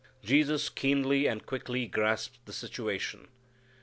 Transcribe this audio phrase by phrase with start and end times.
[0.23, 3.27] Jesus keenly and quickly grasps the situation.